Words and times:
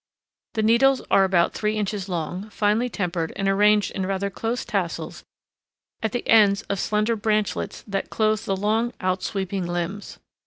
The 0.55 0.63
needles 0.63 1.03
are 1.11 1.23
about 1.23 1.53
three 1.53 1.77
inches 1.77 2.09
long, 2.09 2.49
finely 2.49 2.89
tempered 2.89 3.31
and 3.35 3.47
arranged 3.47 3.91
in 3.91 4.07
rather 4.07 4.31
close 4.31 4.65
tassels 4.65 5.23
at 6.01 6.11
the 6.11 6.27
ends 6.27 6.63
of 6.63 6.79
slender 6.79 7.15
branchlets 7.15 7.83
that 7.85 8.09
clothe 8.09 8.41
the 8.45 8.55
long, 8.57 8.93
outsweeping 8.99 9.67
limbs. 9.67 10.17